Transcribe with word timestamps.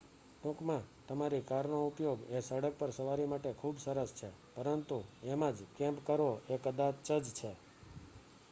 "ટૂંકમાં 0.35 0.85
તમારી 1.09 1.41
કારનો 1.45 1.81
ઉપયોગ 1.83 2.23
એ 2.29 2.41
સડક 2.41 2.79
પર 2.79 2.93
સવારી 2.93 3.27
માટે 3.27 3.51
ખુબ 3.55 3.75
સરસ 3.79 4.11
છે 4.15 4.29
પરંતુ 4.55 4.97
એમાં 5.29 5.55
જ 5.55 5.69
"કેમ્પ" 5.75 5.97
કરવો 6.03 6.31
એ 6.49 6.59
કદાચ 6.63 6.95
જ 7.07 7.33
છે. 7.33 7.51